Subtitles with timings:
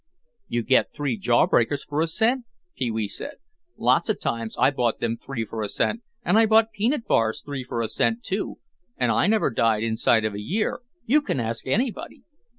[0.47, 3.35] "You get three jawbreakers for a cent," Pee wee said.
[3.77, 7.43] "Lots of times I bought them three for a cent, and I bought peanut bars
[7.45, 8.57] three for a cent too,
[8.97, 12.23] and I never died inside of a year, you can ask anybody."